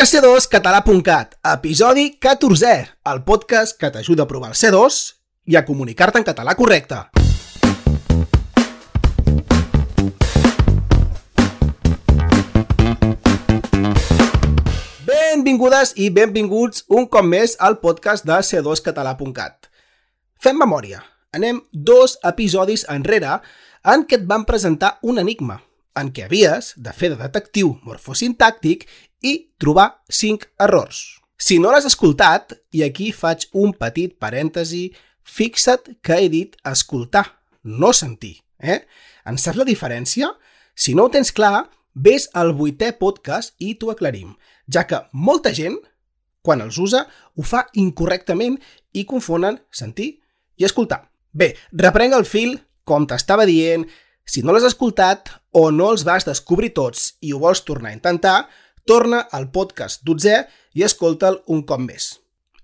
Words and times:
Podcast 0.00 0.16
C2 0.16 0.46
català.cat, 0.48 1.34
episodi 1.44 2.16
14è, 2.16 2.76
el 3.12 3.18
podcast 3.20 3.76
que 3.76 3.90
t'ajuda 3.92 4.24
a 4.24 4.30
provar 4.30 4.48
el 4.48 4.56
C2 4.56 4.96
i 5.52 5.58
a 5.60 5.62
comunicar-te 5.66 6.16
en 6.16 6.24
català 6.24 6.54
correcte. 6.56 7.02
Benvingudes 15.04 15.92
i 16.00 16.08
benvinguts 16.08 16.86
un 16.88 17.04
cop 17.04 17.28
més 17.28 17.58
al 17.60 17.76
podcast 17.84 18.24
de 18.24 18.40
c2català.cat. 18.40 19.68
Fem 20.40 20.56
memòria. 20.64 21.04
Anem 21.36 21.60
dos 21.72 22.16
episodis 22.24 22.88
enrere 22.88 23.42
en 23.84 24.08
què 24.08 24.22
et 24.22 24.24
van 24.24 24.48
presentar 24.48 24.96
un 25.04 25.20
enigma, 25.20 25.60
en 25.98 26.10
què 26.14 26.26
havies 26.26 26.74
de 26.76 26.92
fer 26.96 27.10
de 27.12 27.18
detectiu 27.20 27.74
morfosintàctic 27.86 28.86
i 29.26 29.34
trobar 29.60 30.02
5 30.08 30.52
errors. 30.66 31.20
Si 31.40 31.58
no 31.58 31.72
l'has 31.72 31.88
escoltat, 31.88 32.52
i 32.76 32.84
aquí 32.84 33.10
faig 33.16 33.46
un 33.56 33.72
petit 33.72 34.16
parèntesi, 34.20 34.90
fixa't 35.24 35.96
que 36.04 36.18
he 36.20 36.28
dit 36.28 36.56
escoltar, 36.68 37.24
no 37.64 37.92
sentir. 37.96 38.40
Eh? 38.60 38.82
En 39.24 39.38
saps 39.40 39.58
la 39.60 39.68
diferència? 39.68 40.28
Si 40.74 40.94
no 40.94 41.06
ho 41.06 41.12
tens 41.12 41.32
clar, 41.32 41.70
vés 41.94 42.28
al 42.36 42.52
vuitè 42.56 42.92
podcast 42.98 43.54
i 43.58 43.74
t'ho 43.74 43.90
aclarim, 43.92 44.34
ja 44.68 44.84
que 44.86 45.00
molta 45.12 45.52
gent, 45.56 45.78
quan 46.44 46.62
els 46.64 46.78
usa, 46.80 47.04
ho 47.36 47.44
fa 47.44 47.66
incorrectament 47.76 48.56
i 48.92 49.04
confonen 49.08 49.58
sentir 49.72 50.10
i 50.56 50.64
escoltar. 50.68 51.02
Bé, 51.32 51.54
reprenc 51.72 52.16
el 52.16 52.26
fil, 52.28 52.56
com 52.84 53.06
t'estava 53.06 53.46
dient, 53.48 53.86
si 54.30 54.44
no 54.46 54.54
l'has 54.54 54.68
escoltat 54.68 55.32
o 55.50 55.72
no 55.74 55.88
els 55.90 56.04
vas 56.06 56.26
descobrir 56.28 56.70
tots 56.76 57.16
i 57.26 57.32
ho 57.34 57.40
vols 57.42 57.64
tornar 57.66 57.90
a 57.90 57.96
intentar, 57.96 58.36
torna 58.86 59.24
al 59.34 59.48
podcast 59.50 60.04
12è 60.06 60.44
i 60.78 60.84
escolta'l 60.86 61.40
un 61.50 61.64
cop 61.66 61.82
més. 61.82 62.12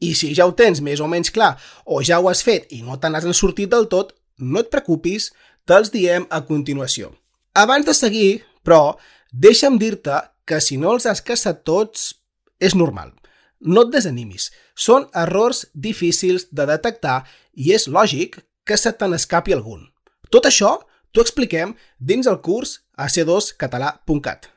I 0.00 0.14
si 0.16 0.32
ja 0.32 0.46
ho 0.48 0.54
tens 0.56 0.80
més 0.80 1.02
o 1.04 1.08
menys 1.12 1.28
clar 1.28 1.52
o 1.84 2.00
ja 2.00 2.16
ho 2.16 2.30
has 2.32 2.40
fet 2.46 2.72
i 2.72 2.80
no 2.80 2.96
te 2.96 3.12
n'has 3.12 3.28
sortit 3.36 3.68
del 3.68 3.90
tot, 3.92 4.14
no 4.40 4.64
et 4.64 4.72
preocupis, 4.72 5.28
te'ls 5.68 5.92
diem 5.92 6.24
a 6.32 6.40
continuació. 6.48 7.12
Abans 7.52 7.84
de 7.84 7.92
seguir, 7.92 8.40
però, 8.64 8.96
deixa'm 9.30 9.76
dir-te 9.76 10.16
que 10.48 10.64
si 10.64 10.80
no 10.80 10.94
els 10.96 11.04
has 11.04 11.20
caçat 11.20 11.60
tots, 11.68 12.14
és 12.58 12.74
normal. 12.74 13.12
No 13.60 13.84
et 13.84 13.92
desanimis. 13.92 14.48
Són 14.72 15.10
errors 15.12 15.66
difícils 15.74 16.48
de 16.50 16.64
detectar 16.64 17.26
i 17.52 17.74
és 17.76 17.84
lògic 17.84 18.40
que 18.64 18.80
se 18.80 18.92
te 18.96 19.08
n'escapi 19.08 19.52
algun. 19.52 19.90
Tot 20.32 20.48
això 20.48 20.78
t'ho 21.12 21.24
expliquem 21.24 21.74
dins 21.98 22.28
el 22.30 22.40
curs 22.44 22.80
a 22.96 23.08
c2català.cat. 23.08 24.50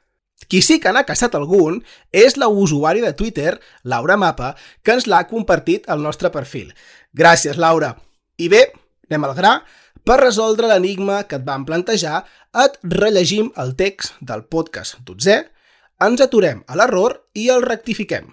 Qui 0.49 0.61
sí 0.61 0.79
que 0.83 0.91
n'ha 0.91 1.05
caçat 1.07 1.35
algun 1.37 1.79
és 2.11 2.35
la 2.37 2.49
usuari 2.51 3.01
de 3.01 3.13
Twitter, 3.17 3.55
Laura 3.83 4.17
Mapa, 4.19 4.53
que 4.83 4.93
ens 4.95 5.07
l'ha 5.07 5.23
compartit 5.29 5.87
al 5.89 6.03
nostre 6.03 6.29
perfil. 6.33 6.73
Gràcies, 7.13 7.57
Laura. 7.57 7.93
I 8.37 8.49
bé, 8.51 8.65
anem 9.09 9.29
al 9.29 9.35
gra. 9.37 9.53
Per 10.03 10.19
resoldre 10.19 10.67
l'enigma 10.67 11.21
que 11.29 11.39
et 11.39 11.47
vam 11.47 11.63
plantejar, 11.65 12.25
et 12.53 12.75
rellegim 12.83 13.53
el 13.57 13.73
text 13.79 14.19
del 14.19 14.43
podcast 14.51 14.99
12è, 15.07 15.39
ens 16.03 16.21
aturem 16.21 16.61
a 16.67 16.75
l'error 16.75 17.21
i 17.39 17.47
el 17.53 17.63
rectifiquem. 17.63 18.27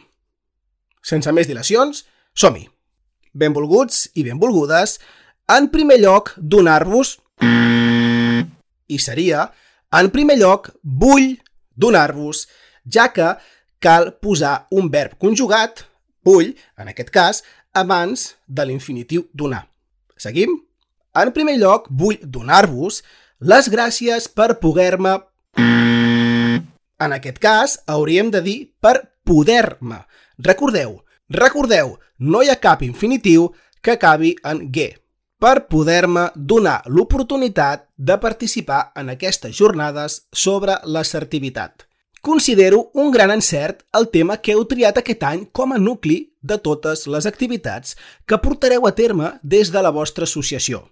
Sense 1.00 1.30
més 1.32 1.48
dilacions, 1.48 2.04
som-hi! 2.34 2.66
Benvolguts 3.32 4.08
i 4.18 4.26
benvolgudes, 4.26 4.98
en 5.48 5.70
primer 5.70 6.02
lloc, 6.02 6.34
donar-vos... 6.36 7.18
I 8.90 8.98
seria, 8.98 9.46
en 9.94 10.10
primer 10.10 10.36
lloc, 10.38 10.70
vull 10.82 11.38
donar-vos, 11.74 12.46
ja 12.84 13.08
que 13.14 13.32
cal 13.80 14.12
posar 14.20 14.66
un 14.70 14.90
verb 14.92 15.16
conjugat, 15.18 15.84
vull, 16.26 16.52
en 16.78 16.90
aquest 16.92 17.10
cas, 17.14 17.42
abans 17.72 18.34
de 18.46 18.66
l'infinitiu 18.66 19.28
donar. 19.32 19.64
Seguim? 20.18 20.52
En 21.16 21.32
primer 21.34 21.56
lloc, 21.58 21.88
vull 21.90 22.20
donar-vos 22.22 23.00
les 23.40 23.70
gràcies 23.72 24.28
per 24.28 24.58
poder-me... 24.62 25.18
En 27.00 27.14
aquest 27.16 27.38
cas, 27.40 27.78
hauríem 27.88 28.28
de 28.30 28.42
dir 28.44 28.58
per 28.84 28.98
poder-me. 29.24 30.02
Recordeu, 30.44 30.98
recordeu, 31.32 31.94
no 32.18 32.42
hi 32.44 32.50
ha 32.52 32.60
cap 32.60 32.82
infinitiu 32.84 33.48
que 33.80 33.96
acabi 33.96 34.34
en 34.44 34.66
g 34.68 34.90
per 35.40 35.66
poder-me 35.72 36.28
donar 36.36 36.82
l'oportunitat 36.86 37.86
de 37.96 38.16
participar 38.20 38.90
en 39.00 39.08
aquestes 39.08 39.56
jornades 39.56 40.26
sobre 40.32 40.76
l'assertivitat. 40.84 41.86
Considero 42.20 42.90
un 42.92 43.10
gran 43.10 43.30
encert 43.32 43.80
el 43.96 44.10
tema 44.12 44.36
que 44.44 44.52
heu 44.52 44.66
triat 44.68 45.00
aquest 45.00 45.22
any 45.24 45.46
com 45.56 45.72
a 45.72 45.80
nucli 45.80 46.18
de 46.44 46.58
totes 46.60 47.06
les 47.08 47.24
activitats 47.24 47.96
que 48.28 48.36
portareu 48.42 48.84
a 48.84 48.92
terme 48.92 49.32
des 49.42 49.72
de 49.72 49.80
la 49.80 49.92
vostra 49.96 50.28
associació. 50.28 50.84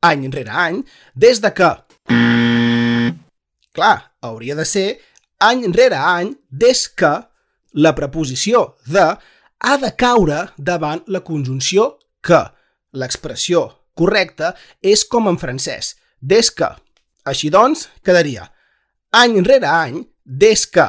Any 0.00 0.30
rere 0.32 0.54
any, 0.54 0.82
des 1.14 1.42
de 1.44 1.52
que... 1.52 1.70
Clar, 3.76 3.96
hauria 4.24 4.56
de 4.56 4.64
ser 4.64 4.88
any 5.44 5.68
rere 5.76 6.00
any 6.00 6.32
des 6.48 6.86
que 6.88 7.12
la 7.76 7.92
preposició 7.94 8.78
de 8.86 9.04
ha 9.58 9.76
de 9.76 9.90
caure 10.00 10.46
davant 10.56 11.04
la 11.06 11.20
conjunció 11.20 11.98
que, 12.24 12.40
L'expressió 12.92 13.66
correcta 13.98 14.54
és 14.80 15.04
com 15.04 15.28
en 15.28 15.38
francès, 15.38 15.96
des 16.20 16.50
que. 16.50 16.70
Així 17.28 17.50
doncs, 17.50 17.88
quedaria 18.04 18.48
any 19.10 19.40
rere 19.44 19.66
any, 19.66 20.02
des 20.24 20.66
que 20.68 20.84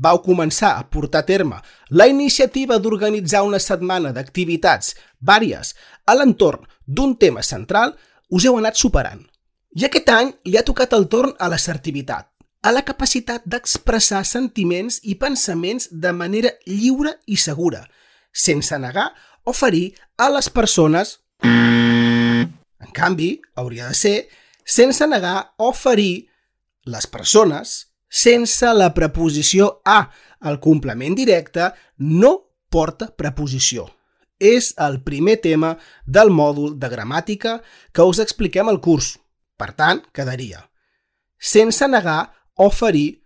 vau 0.00 0.18
començar 0.24 0.72
a 0.76 0.86
portar 0.90 1.22
a 1.22 1.26
terme 1.26 1.60
la 1.90 2.08
iniciativa 2.08 2.78
d'organitzar 2.78 3.44
una 3.46 3.60
setmana 3.62 4.10
d'activitats 4.16 4.96
vàries 5.20 5.74
a 6.06 6.16
l'entorn 6.16 6.66
d'un 6.86 7.14
tema 7.16 7.42
central, 7.42 7.94
us 8.30 8.44
heu 8.44 8.58
anat 8.58 8.74
superant. 8.74 9.22
I 9.76 9.86
aquest 9.86 10.10
any 10.10 10.32
li 10.44 10.56
ha 10.58 10.66
tocat 10.66 10.92
el 10.98 11.06
torn 11.06 11.34
a 11.38 11.46
l'assertivitat, 11.48 12.26
a 12.62 12.72
la 12.74 12.82
capacitat 12.82 13.44
d'expressar 13.46 14.24
sentiments 14.26 14.98
i 15.04 15.14
pensaments 15.14 15.88
de 15.92 16.12
manera 16.12 16.50
lliure 16.66 17.14
i 17.26 17.36
segura, 17.36 17.84
sense 18.32 18.76
negar 18.78 19.12
o 19.44 19.54
ferir 19.54 19.94
a 20.18 20.28
les 20.34 20.50
persones 20.50 21.19
en 21.42 22.90
canvi, 22.94 23.40
hauria 23.54 23.88
de 23.88 23.94
ser 23.94 24.16
sense 24.64 25.06
negar 25.06 25.54
o 25.58 25.72
ferir 25.72 26.28
les 26.84 27.06
persones 27.06 27.92
sense 28.10 28.66
la 28.74 28.92
preposició 28.94 29.80
a. 29.84 30.10
El 30.40 30.58
complement 30.60 31.14
directe 31.14 31.70
no 31.98 32.32
porta 32.70 33.10
preposició. 33.16 33.86
És 34.40 34.72
el 34.80 35.02
primer 35.04 35.36
tema 35.44 35.74
del 36.06 36.32
mòdul 36.32 36.78
de 36.80 36.88
gramàtica 36.88 37.58
que 37.92 38.06
us 38.08 38.22
expliquem 38.24 38.68
al 38.72 38.80
curs. 38.80 39.18
Per 39.60 39.72
tant, 39.76 40.00
quedaria 40.16 40.64
sense 41.40 41.88
negar 41.88 42.28
o 42.60 42.68
ferir 42.70 43.24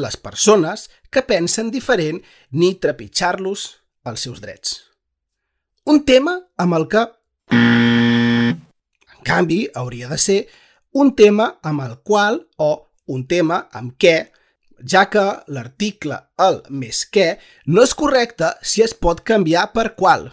les 0.00 0.16
persones 0.16 0.88
que 1.12 1.22
pensen 1.22 1.68
diferent 1.70 2.22
ni 2.50 2.72
trepitjar-los 2.80 3.66
els 4.08 4.24
seus 4.24 4.40
drets. 4.40 4.78
Un 5.84 6.00
tema 6.08 6.38
amb 6.56 6.78
el 6.78 6.88
que 6.88 7.04
en 7.52 9.24
canvi, 9.24 9.68
hauria 9.74 10.08
de 10.08 10.18
ser 10.18 10.40
un 10.92 11.14
tema 11.14 11.60
amb 11.62 11.84
el 11.84 11.96
qual 12.02 12.40
o 12.58 12.70
un 13.10 13.26
tema 13.26 13.66
amb 13.72 13.96
què, 13.98 14.30
ja 14.86 15.06
que 15.12 15.24
l'article 15.52 16.16
el 16.40 16.62
més 16.70 17.02
què 17.12 17.34
no 17.66 17.82
és 17.84 17.94
correcte 17.94 18.52
si 18.62 18.82
es 18.82 18.94
pot 18.94 19.20
canviar 19.26 19.70
per 19.74 19.94
qual. 19.96 20.30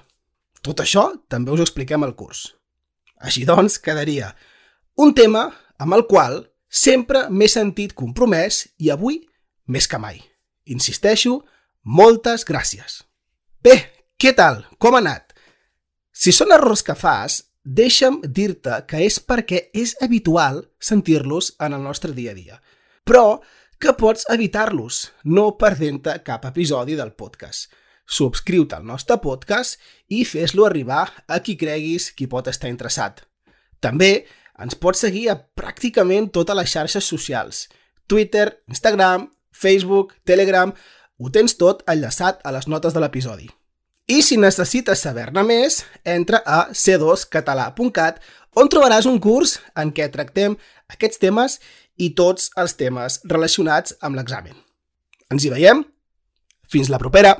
Tot 0.61 0.81
això 0.83 1.09
també 1.29 1.51
us 1.51 1.61
ho 1.61 1.67
expliquem 1.67 2.03
al 2.03 2.15
curs. 2.15 2.53
Així 3.17 3.45
doncs, 3.45 3.79
quedaria 3.81 4.33
un 4.97 5.13
tema 5.17 5.49
amb 5.77 5.97
el 5.97 6.05
qual 6.09 6.41
sempre 6.69 7.27
m'he 7.29 7.49
sentit 7.49 7.93
compromès 7.97 8.65
i 8.77 8.91
avui 8.93 9.21
més 9.67 9.87
que 9.87 9.99
mai. 10.01 10.19
Insisteixo, 10.67 11.41
moltes 11.83 12.45
gràcies. 12.45 13.01
Bé, 13.63 13.77
què 14.19 14.33
tal? 14.35 14.65
Com 14.77 14.97
ha 14.97 15.01
anat? 15.03 15.26
Si 16.17 16.31
són 16.33 16.49
errors 16.49 16.81
que 16.81 16.95
fas, 16.97 17.43
deixa'm 17.61 18.23
dir-te 18.33 18.79
que 18.89 19.03
és 19.05 19.19
perquè 19.21 19.67
és 19.77 19.91
habitual 20.01 20.63
sentir-los 20.81 21.51
en 21.61 21.75
el 21.77 21.83
nostre 21.85 22.09
dia 22.17 22.31
a 22.33 22.37
dia, 22.37 22.55
però 23.05 23.37
que 23.77 23.93
pots 23.93 24.25
evitar-los 24.33 25.01
no 25.29 25.51
perdent-te 25.61 26.15
cap 26.25 26.47
episodi 26.49 26.97
del 26.97 27.13
podcast. 27.13 27.69
Subscriu-te 28.09 28.79
al 28.79 28.87
nostre 28.87 29.19
podcast 29.21 29.77
i 30.09 30.23
fes-lo 30.25 30.65
arribar 30.65 31.03
a 31.27 31.37
qui 31.45 31.53
creguis 31.59 32.09
qui 32.17 32.25
pot 32.25 32.49
estar 32.49 32.71
interessat. 32.73 33.21
També 33.79 34.25
ens 34.57 34.73
pots 34.73 35.05
seguir 35.05 35.27
a 35.29 35.37
pràcticament 35.37 36.31
totes 36.33 36.57
les 36.57 36.73
xarxes 36.73 37.11
socials. 37.13 37.67
Twitter, 38.07 38.63
Instagram, 38.67 39.29
Facebook, 39.53 40.17
Telegram... 40.25 40.73
Ho 41.17 41.31
tens 41.33 41.55
tot 41.57 41.79
enllaçat 41.89 42.43
a 42.45 42.51
les 42.53 42.67
notes 42.69 42.93
de 42.93 43.01
l'episodi. 43.01 43.47
I 44.07 44.21
si 44.23 44.37
necessites 44.39 45.01
saber-ne 45.03 45.41
més, 45.43 45.81
entra 46.07 46.39
a 46.47 46.59
c2català.cat 46.71 48.21
on 48.55 48.69
trobaràs 48.71 49.07
un 49.09 49.19
curs 49.19 49.57
en 49.75 49.91
què 49.91 50.07
tractem 50.13 50.55
aquests 50.93 51.19
temes 51.19 51.57
i 51.99 52.13
tots 52.15 52.47
els 52.55 52.77
temes 52.79 53.19
relacionats 53.27 53.97
amb 53.99 54.15
l'examen. 54.15 54.55
Ens 55.27 55.43
hi 55.43 55.51
veiem? 55.51 55.83
Fins 56.71 56.87
la 56.87 57.01
propera! 57.03 57.35